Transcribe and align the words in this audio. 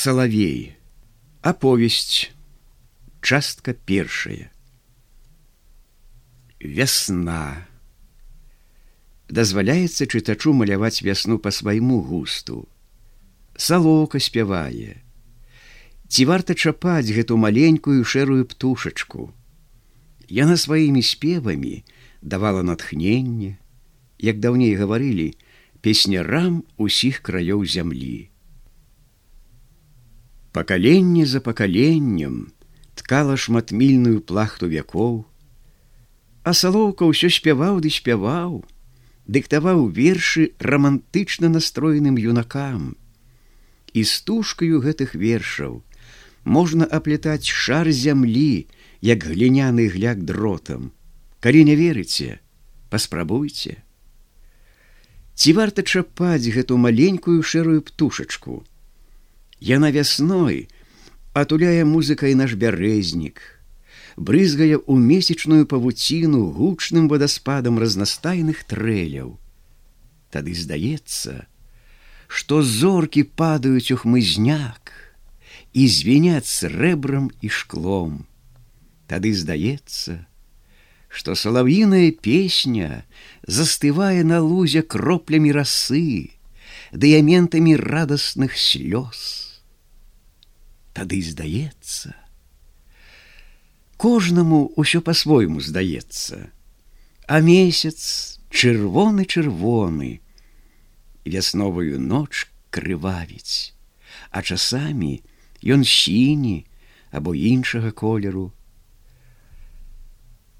Салавей. 0.00 0.76
Аповесць. 1.42 2.30
Частка 3.20 3.74
першая. 3.74 4.48
Вясна. 6.58 7.68
Дазваляецца 9.28 10.08
чытачу 10.08 10.54
маляваць 10.56 11.04
вясну 11.04 11.36
па 11.36 11.52
свайму 11.52 12.00
густу. 12.00 12.64
Салоўка 13.60 14.24
спявае. 14.24 14.96
Ці 16.08 16.24
варта 16.32 16.56
чапаць 16.56 17.12
гэту 17.12 17.36
маленькую 17.36 18.00
шэрую 18.00 18.48
птушачку. 18.48 19.28
Яна 20.32 20.56
сваімі 20.56 21.04
спевамі 21.04 21.84
давала 22.22 22.64
натхненне, 22.64 23.58
як 24.16 24.40
даўней 24.40 24.72
гаварылі, 24.80 25.36
песнярам 25.84 26.64
усіх 26.88 27.20
краёў 27.20 27.68
зямлі. 27.68 28.29
Пакаленне 30.52 31.26
за 31.26 31.40
пакаленнем 31.40 32.52
ткала 32.94 33.36
шматмільную 33.36 34.20
плахту 34.20 34.66
вякоў, 34.66 35.26
А 36.42 36.52
салоўка 36.56 37.04
ўсё 37.04 37.28
спяваў 37.28 37.80
ды 37.84 37.90
спяваў, 37.92 38.64
дыктаваў 39.28 39.86
вершы 39.92 40.56
рамантычна 40.58 41.52
настроеным 41.52 42.16
юнакам. 42.16 42.96
І 43.92 44.04
стужкаю 44.08 44.80
гэтых 44.80 45.14
вершаў 45.14 45.82
можна 46.44 46.88
аплетаць 46.88 47.44
шар 47.44 47.92
зямлі, 47.92 48.66
як 49.04 49.24
гліняны 49.24 49.86
гляк 49.92 50.24
дротам. 50.24 50.92
Калі 51.40 51.64
не 51.68 51.76
верыце, 51.76 52.40
паспрабуйце. 52.88 53.76
Ці 55.34 55.52
варта 55.56 55.84
чапаць 55.84 56.48
гэту 56.48 56.80
маленькую 56.80 57.42
шэрую 57.44 57.84
птушачку, 57.84 58.64
Яна 59.60 59.90
вясной 59.92 60.70
атуляе 61.36 61.84
музыкай 61.84 62.32
наш 62.32 62.56
бярэзнік, 62.56 63.40
брызгае 64.16 64.80
ў 64.80 64.94
месячную 64.96 65.68
павуціну 65.68 66.48
гучным 66.56 67.12
вадаспадам 67.12 67.76
разнастайных 67.76 68.64
трэляў. 68.64 69.36
Тады 70.32 70.56
здаецца, 70.56 71.44
што 72.24 72.62
зоркі 72.64 73.28
падаюць 73.36 73.92
у 73.92 74.00
хмызняк 74.00 74.96
і 75.76 75.84
звеняць 75.92 76.48
срэбрам 76.48 77.28
і 77.44 77.52
шклом. 77.52 78.24
Тады 79.12 79.34
здаецца, 79.36 80.24
што 81.12 81.36
салавіная 81.36 82.16
песня 82.16 83.04
застывае 83.44 84.24
на 84.24 84.40
лузе 84.40 84.80
кроплямі 84.80 85.52
расы, 85.52 86.32
дыяментамі 86.96 87.76
радасных 87.76 88.56
слёз 88.56 89.49
тады 90.92 91.22
здаецца. 91.22 92.14
Кожнаму 94.00 94.72
ўсё 94.80 95.00
по-свойму 95.04 95.60
здаецца, 95.60 96.50
А 97.30 97.38
месяц 97.38 98.40
чырвоны 98.50 99.22
чырвоны, 99.24 100.18
вясновую 101.24 102.00
ноч 102.02 102.50
крывавіць, 102.74 103.70
а 104.34 104.42
часамі 104.42 105.22
ён 105.62 105.86
сіні 105.86 106.66
або 107.14 107.34
іншага 107.38 107.94
колеру. 107.94 108.50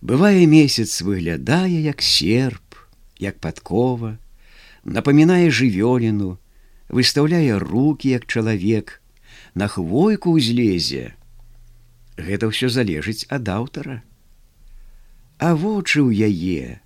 Бывае 0.00 0.48
месяц 0.48 1.04
выглядае 1.04 1.84
як 1.84 2.00
серп, 2.00 2.80
як 3.20 3.44
падкова, 3.44 4.16
напамінае 4.88 5.52
жывёліну, 5.52 6.40
выстаўляе 6.88 7.60
руки 7.60 8.08
як 8.08 8.24
чалавек, 8.24 9.03
на 9.54 9.68
хвойку 9.70 10.34
ўзлезе. 10.34 11.14
Гэта 12.18 12.50
ўсё 12.50 12.70
залежыць 12.70 13.26
ад 13.30 13.48
аўтара. 13.48 14.02
А 15.38 15.54
вочы 15.54 16.02
ў 16.02 16.30
яе 16.30 16.82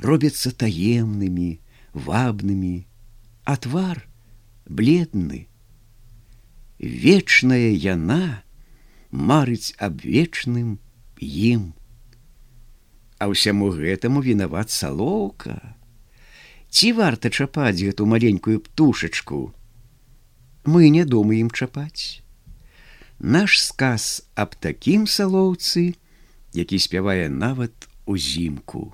робяцца 0.00 0.52
таемнымі, 0.52 1.60
вабнымі, 1.92 2.84
а 3.44 3.56
твар 3.56 4.04
бледны. 4.68 5.48
Вечная 6.78 7.72
яна 7.72 8.44
марыць 9.10 9.72
аб 9.78 10.04
вечным 10.04 10.78
ім. 11.20 11.72
А 13.20 13.30
ўсяму 13.30 13.72
гэтаму 13.72 14.20
вінават 14.20 14.68
салоўка. 14.68 15.76
Ці 16.68 16.92
варта 16.98 17.30
чапаць 17.30 17.80
гэту 17.80 18.04
маленькую 18.04 18.58
птушачку, 18.60 19.54
мы 20.64 20.88
не 20.88 21.04
думаем 21.04 21.50
чапаць. 21.50 22.24
Наш 23.20 23.60
сказ 23.60 24.24
аб 24.34 24.56
такім 24.56 25.06
салоўцы, 25.06 25.94
які 26.52 26.78
спявае 26.78 27.28
нават 27.28 27.88
узімку. 28.06 28.92